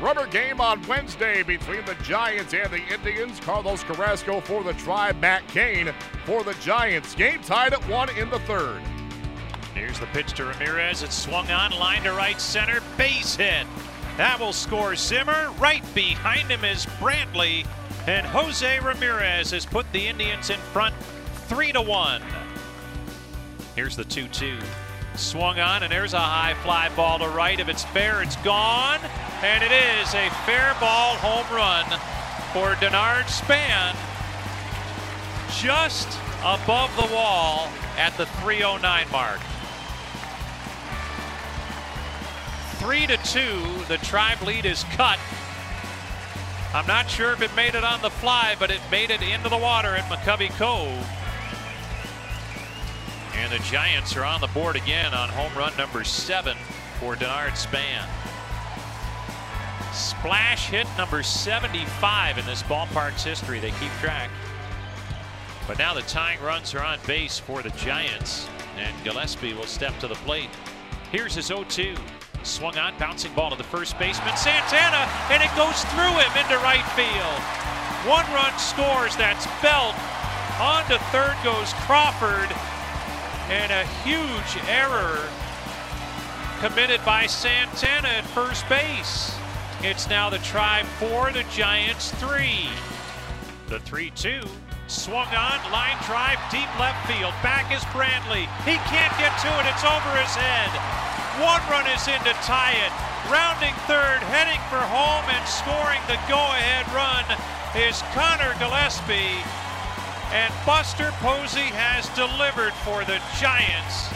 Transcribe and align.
Rubber 0.00 0.26
game 0.28 0.62
on 0.62 0.80
Wednesday 0.86 1.42
between 1.42 1.84
the 1.84 1.94
Giants 2.02 2.54
and 2.54 2.70
the 2.70 2.82
Indians. 2.92 3.38
Carlos 3.40 3.82
Carrasco 3.82 4.40
for 4.40 4.64
the 4.64 4.72
Tribe, 4.74 5.20
Matt 5.20 5.46
Cain 5.48 5.92
for 6.24 6.42
the 6.42 6.54
Giants. 6.54 7.14
Game 7.14 7.42
tied 7.42 7.74
at 7.74 7.86
one 7.86 8.08
in 8.16 8.30
the 8.30 8.38
third. 8.40 8.80
Here's 9.74 10.00
the 10.00 10.06
pitch 10.06 10.32
to 10.34 10.46
Ramirez. 10.46 11.02
It's 11.02 11.14
swung 11.14 11.50
on, 11.50 11.72
line 11.72 12.02
to 12.04 12.12
right 12.12 12.40
center, 12.40 12.80
base 12.96 13.36
hit. 13.36 13.66
That 14.16 14.40
will 14.40 14.54
score 14.54 14.96
Zimmer. 14.96 15.50
Right 15.58 15.84
behind 15.94 16.50
him 16.50 16.64
is 16.64 16.86
Brantley, 16.98 17.66
and 18.06 18.26
Jose 18.26 18.80
Ramirez 18.80 19.50
has 19.50 19.66
put 19.66 19.90
the 19.92 20.08
Indians 20.08 20.48
in 20.48 20.58
front, 20.58 20.94
three 21.46 21.72
to 21.72 21.82
one. 21.82 22.22
Here's 23.76 23.96
the 23.96 24.04
2-2. 24.04 24.62
Swung 25.16 25.58
on, 25.58 25.82
and 25.82 25.92
there's 25.92 26.14
a 26.14 26.18
high 26.18 26.54
fly 26.62 26.88
ball 26.96 27.18
to 27.18 27.28
right. 27.28 27.58
If 27.58 27.68
it's 27.68 27.84
fair, 27.84 28.22
it's 28.22 28.36
gone. 28.36 29.00
And 29.42 29.62
it 29.62 29.72
is 29.72 30.14
a 30.14 30.30
fair 30.46 30.74
ball 30.80 31.16
home 31.16 31.46
run 31.54 31.84
for 32.52 32.74
Denard 32.80 33.28
Span. 33.28 33.94
Just 35.58 36.08
above 36.40 36.94
the 36.96 37.14
wall 37.14 37.68
at 37.96 38.16
the 38.16 38.26
309 38.26 39.10
mark. 39.10 39.40
Three 42.78 43.06
to 43.06 43.16
two, 43.18 43.84
the 43.88 43.98
tribe 43.98 44.40
lead 44.42 44.64
is 44.64 44.84
cut. 44.92 45.18
I'm 46.72 46.86
not 46.86 47.10
sure 47.10 47.32
if 47.32 47.42
it 47.42 47.54
made 47.54 47.74
it 47.74 47.84
on 47.84 48.00
the 48.00 48.10
fly, 48.10 48.56
but 48.58 48.70
it 48.70 48.80
made 48.90 49.10
it 49.10 49.22
into 49.22 49.48
the 49.48 49.58
water 49.58 49.96
at 49.96 50.04
McCovey 50.04 50.50
Cove. 50.50 51.06
And 53.40 53.50
the 53.50 53.64
Giants 53.64 54.14
are 54.16 54.24
on 54.24 54.42
the 54.42 54.48
board 54.48 54.76
again 54.76 55.14
on 55.14 55.30
home 55.30 55.50
run 55.56 55.74
number 55.78 56.04
seven 56.04 56.58
for 57.00 57.16
Denard 57.16 57.56
Span. 57.56 58.06
Splash 59.94 60.68
hit 60.68 60.86
number 60.98 61.22
75 61.22 62.36
in 62.36 62.44
this 62.44 62.62
ballpark's 62.64 63.24
history. 63.24 63.58
They 63.58 63.70
keep 63.70 63.90
track. 63.92 64.28
But 65.66 65.78
now 65.78 65.94
the 65.94 66.02
tying 66.02 66.38
runs 66.42 66.74
are 66.74 66.84
on 66.84 66.98
base 67.06 67.38
for 67.38 67.62
the 67.62 67.70
Giants, 67.70 68.46
and 68.76 68.94
Gillespie 69.04 69.54
will 69.54 69.64
step 69.64 69.98
to 70.00 70.06
the 70.06 70.16
plate. 70.16 70.50
Here's 71.10 71.34
his 71.34 71.48
0-2. 71.48 71.98
Swung 72.42 72.76
on, 72.76 72.92
bouncing 72.98 73.32
ball 73.32 73.50
to 73.50 73.56
the 73.56 73.64
first 73.64 73.98
baseman, 73.98 74.36
Santana, 74.36 75.08
and 75.32 75.42
it 75.42 75.50
goes 75.56 75.82
through 75.96 76.12
him 76.12 76.32
into 76.36 76.58
right 76.58 76.84
field. 76.92 77.40
One 78.06 78.26
run 78.34 78.56
scores, 78.58 79.16
that's 79.16 79.46
Belt. 79.62 79.96
On 80.60 80.84
to 80.90 80.98
third 81.08 81.36
goes 81.42 81.72
Crawford, 81.88 82.54
and 83.50 83.72
a 83.72 83.84
huge 84.06 84.64
error 84.68 85.18
committed 86.60 87.04
by 87.04 87.26
Santana 87.26 88.08
at 88.08 88.24
first 88.26 88.68
base. 88.68 89.34
It's 89.82 90.08
now 90.08 90.30
the 90.30 90.38
Tribe 90.38 90.86
4, 91.00 91.32
the 91.32 91.42
Giants 91.50 92.12
3. 92.22 92.68
The 93.68 93.80
3 93.80 94.10
2 94.10 94.40
swung 94.86 95.30
on, 95.34 95.58
line 95.70 95.98
drive, 96.06 96.38
deep 96.50 96.70
left 96.78 96.98
field. 97.06 97.34
Back 97.42 97.70
is 97.74 97.82
Brantley. 97.90 98.46
He 98.66 98.78
can't 98.86 99.14
get 99.18 99.34
to 99.42 99.50
it, 99.58 99.66
it's 99.66 99.86
over 99.86 100.10
his 100.18 100.34
head. 100.34 100.70
One 101.42 101.62
run 101.70 101.86
is 101.90 102.06
in 102.06 102.18
to 102.26 102.34
tie 102.46 102.74
it. 102.74 102.92
Rounding 103.30 103.74
third, 103.86 104.18
heading 104.30 104.58
for 104.66 104.82
home, 104.82 105.26
and 105.30 105.44
scoring 105.46 106.02
the 106.06 106.18
go 106.26 106.38
ahead 106.38 106.86
run 106.94 107.26
is 107.78 108.02
Conor 108.14 108.54
Gillespie. 108.58 109.59
And 110.32 110.54
Buster 110.64 111.10
Posey 111.18 111.66
has 111.74 112.06
delivered 112.14 112.72
for 112.86 113.04
the 113.04 113.18
Giants. 113.42 114.06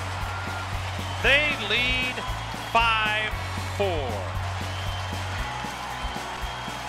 They 1.26 1.50
lead 1.66 2.14
5-4. 2.70 4.34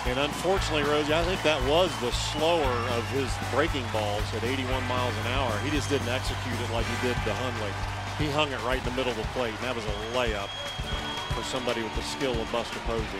And 0.06 0.20
unfortunately, 0.20 0.84
Rosie, 0.84 1.12
I 1.12 1.24
think 1.24 1.42
that 1.42 1.58
was 1.66 1.90
the 1.98 2.12
slower 2.12 2.70
of 2.94 3.02
his 3.10 3.26
breaking 3.50 3.82
balls 3.92 4.22
at 4.34 4.44
81 4.44 4.86
miles 4.86 5.16
an 5.26 5.26
hour. 5.34 5.50
He 5.66 5.70
just 5.70 5.90
didn't 5.90 6.06
execute 6.06 6.54
it 6.62 6.70
like 6.70 6.86
he 6.86 7.08
did 7.08 7.18
to 7.26 7.34
Hundley. 7.34 7.74
He 8.22 8.30
hung 8.30 8.52
it 8.52 8.62
right 8.62 8.78
in 8.78 8.84
the 8.84 8.94
middle 8.94 9.10
of 9.10 9.18
the 9.18 9.26
plate, 9.34 9.54
and 9.58 9.64
that 9.66 9.74
was 9.74 9.84
a 9.84 9.94
layup 10.14 10.46
for 11.34 11.42
somebody 11.42 11.82
with 11.82 11.94
the 11.96 12.02
skill 12.02 12.40
of 12.40 12.46
Buster 12.52 12.78
Posey. 12.86 13.18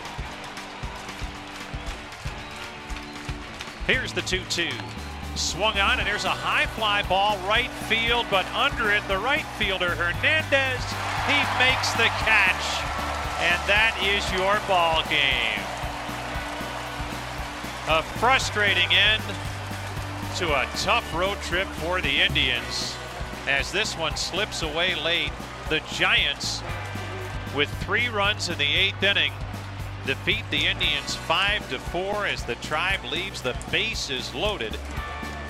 Here's 3.85 4.13
the 4.13 4.21
2-2. 4.21 4.71
Swung 5.37 5.77
on, 5.77 5.99
and 5.99 6.07
there's 6.07 6.25
a 6.25 6.29
high 6.29 6.65
fly 6.65 7.03
ball 7.03 7.37
right 7.47 7.69
field, 7.85 8.25
but 8.31 8.43
under 8.55 8.89
it, 8.89 9.07
the 9.07 9.19
right 9.19 9.45
fielder, 9.59 9.93
Hernandez, 9.93 10.81
he 11.29 11.37
makes 11.61 11.93
the 11.93 12.09
catch. 12.25 12.65
And 13.37 13.61
that 13.69 13.93
is 14.01 14.25
your 14.33 14.57
ball 14.65 15.03
game. 15.13 15.61
A 17.87 18.01
frustrating 18.17 18.89
end 18.89 19.21
to 20.37 20.55
a 20.57 20.67
tough 20.77 21.05
road 21.13 21.37
trip 21.43 21.67
for 21.85 22.01
the 22.01 22.19
Indians 22.19 22.95
as 23.47 23.71
this 23.71 23.95
one 23.95 24.17
slips 24.17 24.63
away 24.63 24.95
late. 24.95 25.31
The 25.69 25.81
Giants, 25.93 26.63
with 27.55 27.69
three 27.83 28.09
runs 28.09 28.49
in 28.49 28.57
the 28.57 28.75
eighth 28.75 29.03
inning, 29.03 29.33
defeat 30.07 30.43
the 30.49 30.65
Indians 30.65 31.15
5 31.15 31.69
to 31.69 31.79
4 31.79 32.25
as 32.25 32.43
the 32.43 32.55
tribe 32.55 33.01
leaves 33.11 33.43
the 33.43 33.55
bases 33.71 34.33
loaded 34.33 34.75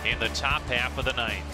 in 0.09 0.19
the 0.19 0.29
top 0.29 0.61
half 0.63 0.97
of 0.97 1.05
the 1.05 1.13
ninth. 1.13 1.45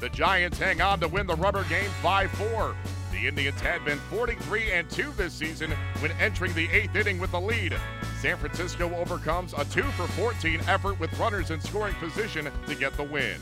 The 0.00 0.08
Giants 0.08 0.58
hang 0.58 0.80
on 0.80 0.98
to 1.00 1.08
win 1.08 1.26
the 1.26 1.36
rubber 1.36 1.64
game 1.64 1.90
5-4. 2.02 2.74
The 3.12 3.28
Indians 3.28 3.60
had 3.60 3.84
been 3.84 3.98
43 4.10 4.72
and 4.72 4.90
2 4.90 5.12
this 5.16 5.32
season 5.32 5.70
when 6.00 6.10
entering 6.12 6.52
the 6.54 6.68
eighth 6.70 6.96
inning 6.96 7.20
with 7.20 7.30
the 7.30 7.40
lead. 7.40 7.76
San 8.20 8.36
Francisco 8.36 8.92
overcomes 8.96 9.52
a 9.52 9.64
2 9.66 9.82
for 9.82 10.06
14 10.08 10.60
effort 10.66 10.98
with 10.98 11.16
runners 11.18 11.50
in 11.50 11.60
scoring 11.60 11.94
position 11.96 12.50
to 12.66 12.74
get 12.74 12.96
the 12.96 13.04
win. 13.04 13.36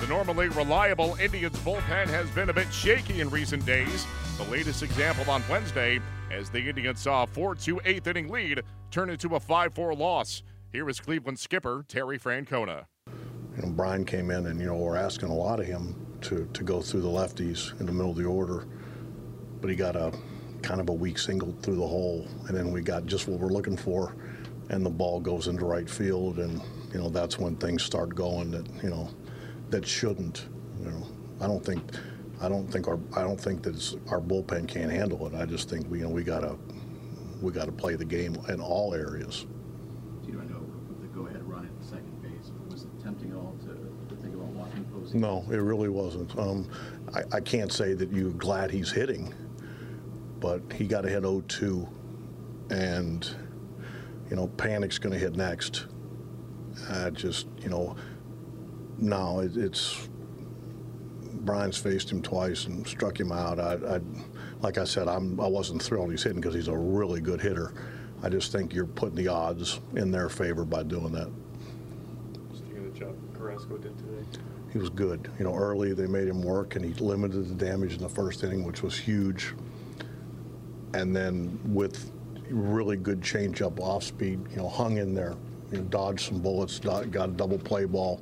The 0.00 0.06
normally 0.06 0.48
reliable 0.48 1.16
Indians 1.20 1.56
bullpen 1.58 2.08
has 2.08 2.28
been 2.30 2.50
a 2.50 2.52
bit 2.52 2.72
shaky 2.72 3.20
in 3.20 3.30
recent 3.30 3.64
days. 3.66 4.06
The 4.36 4.44
latest 4.44 4.82
example 4.82 5.30
on 5.30 5.42
Wednesday, 5.50 6.00
as 6.30 6.50
the 6.50 6.68
Indians 6.68 7.00
saw 7.00 7.24
a 7.24 7.26
4 7.26 7.54
2 7.54 7.80
eighth 7.84 8.06
inning 8.06 8.28
lead 8.28 8.62
turn 8.90 9.10
into 9.10 9.36
a 9.36 9.40
5 9.40 9.74
4 9.74 9.94
loss. 9.94 10.42
Here 10.72 10.88
is 10.88 11.00
Cleveland 11.00 11.38
skipper 11.38 11.84
Terry 11.88 12.18
Francona. 12.18 12.86
You 13.58 13.66
know, 13.66 13.72
Bryan 13.72 14.04
came 14.04 14.30
in, 14.30 14.46
and 14.46 14.60
you 14.60 14.66
know 14.66 14.76
we're 14.76 14.96
asking 14.96 15.30
a 15.30 15.34
lot 15.34 15.58
of 15.58 15.66
him 15.66 15.96
to 16.20 16.48
to 16.52 16.62
go 16.62 16.80
through 16.80 17.00
the 17.00 17.08
lefties 17.08 17.78
in 17.80 17.86
the 17.86 17.92
middle 17.92 18.12
of 18.12 18.16
the 18.16 18.24
order, 18.24 18.68
but 19.60 19.68
he 19.68 19.74
got 19.74 19.96
a 19.96 20.12
kind 20.62 20.80
of 20.80 20.88
a 20.88 20.92
weak 20.92 21.18
single 21.18 21.52
through 21.62 21.74
the 21.74 21.86
hole, 21.86 22.28
and 22.46 22.56
then 22.56 22.70
we 22.70 22.82
got 22.82 23.06
just 23.06 23.26
what 23.26 23.40
we're 23.40 23.48
looking 23.48 23.76
for, 23.76 24.14
and 24.70 24.86
the 24.86 24.90
ball 24.90 25.18
goes 25.18 25.48
into 25.48 25.64
right 25.64 25.90
field, 25.90 26.38
and 26.38 26.62
you 26.92 27.00
know 27.00 27.08
that's 27.08 27.36
when 27.36 27.56
things 27.56 27.82
start 27.82 28.14
going 28.14 28.52
that 28.52 28.66
you 28.80 28.90
know 28.90 29.10
that 29.70 29.84
shouldn't. 29.84 30.46
You 30.80 30.90
know, 30.90 31.06
I 31.40 31.48
don't 31.48 31.64
think. 31.64 31.82
I 32.40 32.48
don't 32.48 32.68
think 32.68 32.86
our 32.86 33.00
I 33.16 33.22
don't 33.22 33.40
think 33.40 33.64
that 33.64 33.96
our 34.10 34.20
bullpen 34.20 34.68
can't 34.68 34.92
handle 34.92 35.26
it. 35.26 35.34
I 35.34 35.44
just 35.44 35.68
think 35.68 35.90
we 35.90 35.98
you 35.98 36.04
know 36.04 36.10
we 36.10 36.22
gotta 36.22 36.56
we 37.42 37.50
gotta 37.50 37.72
play 37.72 37.96
the 37.96 38.04
game 38.04 38.36
in 38.48 38.60
all 38.60 38.94
areas. 38.94 39.46
Do 40.24 40.40
I 40.40 40.44
know 40.44 40.60
with 40.88 41.00
the 41.00 41.08
go-ahead 41.08 41.42
run 41.42 41.66
at 41.66 41.84
second 41.84 42.22
base 42.22 42.52
was 42.70 42.84
it 42.84 43.02
tempting 43.02 43.30
at 43.32 43.36
all 43.36 43.56
to, 43.62 44.14
to 44.14 44.22
think 44.22 44.34
about 44.34 44.46
walking 44.48 44.84
Posey? 44.84 44.97
No, 45.12 45.44
it 45.50 45.56
really 45.56 45.88
wasn't. 45.88 46.36
Um, 46.38 46.68
I, 47.14 47.22
I 47.36 47.40
can't 47.40 47.72
say 47.72 47.94
that 47.94 48.12
you're 48.12 48.30
glad 48.32 48.70
he's 48.70 48.90
hitting, 48.90 49.32
but 50.40 50.60
he 50.72 50.86
got 50.86 51.04
hit 51.04 51.22
0-2, 51.22 51.88
and 52.70 53.28
you 54.30 54.36
know 54.36 54.48
Panik's 54.48 54.98
going 54.98 55.12
to 55.12 55.18
hit 55.18 55.36
next. 55.36 55.86
I 56.90 57.10
just 57.10 57.46
you 57.60 57.70
know 57.70 57.96
no, 58.98 59.40
it, 59.40 59.56
it's 59.56 60.08
Bryan's 61.40 61.78
faced 61.78 62.10
him 62.10 62.20
twice 62.20 62.66
and 62.66 62.86
struck 62.86 63.18
him 63.18 63.32
out. 63.32 63.58
I, 63.58 63.96
I 63.96 64.00
like 64.60 64.76
I 64.76 64.84
said, 64.84 65.08
I'm, 65.08 65.40
I 65.40 65.46
wasn't 65.46 65.82
thrilled 65.82 66.10
he's 66.10 66.22
hitting 66.22 66.40
because 66.40 66.54
he's 66.54 66.68
a 66.68 66.76
really 66.76 67.20
good 67.20 67.40
hitter. 67.40 67.72
I 68.22 68.28
just 68.28 68.50
think 68.50 68.74
you're 68.74 68.86
putting 68.86 69.14
the 69.14 69.28
odds 69.28 69.80
in 69.94 70.10
their 70.10 70.28
favor 70.28 70.64
by 70.64 70.82
doing 70.82 71.12
that. 71.12 71.30
Speaking 72.52 72.78
of 72.78 72.92
the 72.92 72.98
job 72.98 73.14
Carrasco 73.58 73.78
did 73.78 73.98
today. 73.98 74.40
He 74.72 74.78
was 74.78 74.90
good. 74.90 75.30
You 75.38 75.44
know, 75.44 75.54
early 75.54 75.92
they 75.92 76.06
made 76.06 76.28
him 76.28 76.42
work, 76.42 76.76
and 76.76 76.84
he 76.84 76.92
limited 77.02 77.48
the 77.48 77.64
damage 77.64 77.94
in 77.94 78.00
the 78.00 78.08
first 78.08 78.44
inning, 78.44 78.64
which 78.64 78.82
was 78.82 78.96
huge. 78.96 79.54
And 80.94 81.14
then 81.14 81.58
with 81.64 82.10
really 82.50 82.96
good 82.96 83.20
changeup 83.20 83.80
off 83.80 84.04
speed, 84.04 84.40
you 84.50 84.56
know, 84.56 84.68
hung 84.68 84.98
in 84.98 85.14
there, 85.14 85.34
you 85.70 85.78
know, 85.78 85.84
dodged 85.84 86.28
some 86.28 86.40
bullets, 86.40 86.78
got 86.78 87.04
a 87.06 87.32
double 87.32 87.58
play 87.58 87.84
ball, 87.84 88.20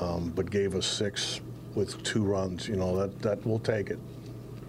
um, 0.00 0.30
but 0.34 0.50
gave 0.50 0.74
us 0.74 0.86
six 0.86 1.40
with 1.74 2.02
two 2.02 2.22
runs. 2.24 2.68
You 2.68 2.76
know, 2.76 2.96
that 2.96 3.20
that 3.22 3.44
we'll 3.46 3.58
take 3.58 3.90
it. 3.90 3.98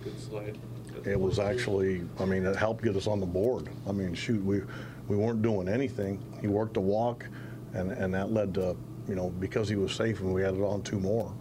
Good 0.03 0.19
slide. 0.19 0.57
It 1.05 1.19
was 1.19 1.39
actually, 1.39 2.03
I 2.19 2.25
mean, 2.25 2.45
it 2.45 2.55
helped 2.57 2.83
get 2.83 2.95
us 2.95 3.07
on 3.07 3.21
the 3.21 3.25
board. 3.25 3.69
I 3.87 3.91
mean, 3.91 4.13
shoot, 4.13 4.43
we 4.43 4.61
we 5.07 5.15
weren't 5.15 5.41
doing 5.41 5.67
anything. 5.67 6.21
He 6.41 6.47
worked 6.47 6.77
a 6.77 6.81
walk, 6.81 7.25
and 7.73 7.91
and 7.91 8.13
that 8.13 8.31
led 8.31 8.53
to, 8.55 8.75
you 9.09 9.15
know, 9.15 9.31
because 9.31 9.67
he 9.67 9.75
was 9.75 9.91
safe, 9.91 10.19
and 10.19 10.31
we 10.31 10.45
added 10.45 10.61
on 10.61 10.83
two 10.83 10.99
more. 10.99 11.33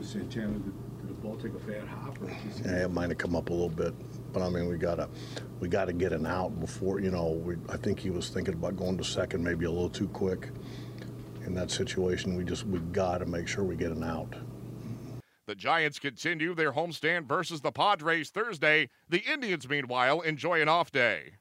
Mr. 0.00 0.28
Chairman, 0.30 0.72
did 0.98 1.10
the 1.10 1.14
ball 1.22 1.36
take 1.36 1.52
a 1.54 1.58
fat 1.58 1.86
hop, 1.86 2.20
or 2.22 2.30
Yeah, 2.64 2.84
it 2.84 2.90
might 2.90 3.10
have 3.10 3.18
come 3.18 3.36
up 3.36 3.50
a 3.50 3.52
little 3.52 3.68
bit, 3.68 3.92
but 4.32 4.42
I 4.42 4.48
mean, 4.48 4.66
we 4.66 4.78
gotta, 4.78 5.10
we 5.60 5.68
gotta 5.68 5.92
get 5.92 6.14
an 6.14 6.24
out 6.24 6.58
before, 6.58 7.00
you 7.00 7.10
know, 7.10 7.32
we, 7.32 7.56
I 7.68 7.76
think 7.76 8.00
he 8.00 8.08
was 8.08 8.30
thinking 8.30 8.54
about 8.54 8.78
going 8.78 8.96
to 8.96 9.04
second 9.04 9.44
maybe 9.44 9.66
a 9.66 9.70
little 9.70 9.90
too 9.90 10.08
quick. 10.08 10.48
In 11.44 11.54
that 11.54 11.70
situation, 11.70 12.34
we 12.34 12.44
just, 12.44 12.66
we 12.66 12.78
gotta 12.78 13.26
make 13.26 13.46
sure 13.46 13.62
we 13.62 13.76
get 13.76 13.92
an 13.92 14.04
out. 14.04 14.34
The 15.50 15.56
Giants 15.56 15.98
continue 15.98 16.54
their 16.54 16.74
homestand 16.74 17.26
versus 17.26 17.60
the 17.60 17.72
Padres 17.72 18.30
Thursday. 18.30 18.88
The 19.08 19.24
Indians, 19.28 19.68
meanwhile, 19.68 20.20
enjoy 20.20 20.62
an 20.62 20.68
off 20.68 20.92
day. 20.92 21.38